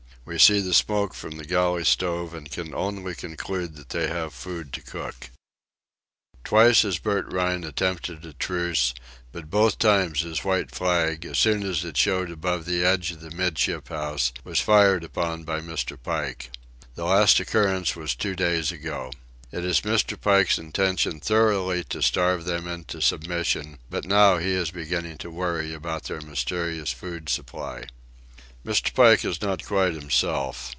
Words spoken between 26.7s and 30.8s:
food supply. Mr. Pike is not quite himself.